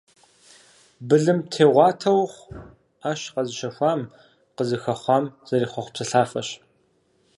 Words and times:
Былымтегъуатэ 1.07 2.09
ухъу- 2.21 2.45
Ӏэщ 3.01 3.21
къэзыщэхуам, 3.33 4.01
къызыхэхъуам 4.55 5.25
зэрехъуэхъу 5.47 5.93
псэлъафэщ. 5.93 6.49